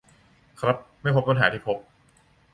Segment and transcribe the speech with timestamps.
[0.61, 1.77] ครับ ไม่พบปัญหาที่พี่พบ